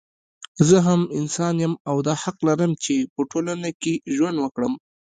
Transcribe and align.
زه 0.67 0.77
هم 0.87 1.01
انسان 1.19 1.55
يم 1.63 1.73
او 1.89 1.97
دا 2.07 2.13
حق 2.23 2.37
لرم 2.47 2.71
چې 2.83 2.93
په 3.13 3.21
ټولنه 3.31 3.69
کې 3.81 3.93
ژوند 4.17 4.37
وکړم 4.39 4.73